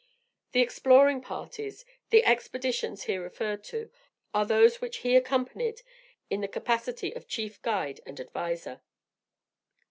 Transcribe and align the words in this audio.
The 0.53 0.61
exploring 0.63 1.21
parties, 1.21 1.85
and 2.11 2.25
expeditions 2.25 3.03
here 3.03 3.21
referred 3.21 3.63
to, 3.65 3.91
are 4.33 4.47
those 4.47 4.81
which 4.81 4.97
he 5.05 5.15
accompanied 5.15 5.83
in 6.27 6.41
the 6.41 6.47
capacity 6.47 7.13
of 7.15 7.27
chief 7.27 7.61
guide 7.61 8.01
and 8.03 8.19
adviser. 8.19 8.81